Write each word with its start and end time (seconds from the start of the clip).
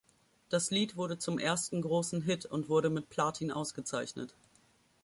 Das 0.49 0.71
Lied 0.71 0.95
wurde 0.95 1.19
zum 1.19 1.37
ersten 1.37 1.79
großen 1.83 2.23
Hit 2.23 2.47
und 2.47 2.69
wurde 2.69 2.89
mit 2.89 3.09
Platin 3.11 3.51
ausgezeichnet. 3.51 4.33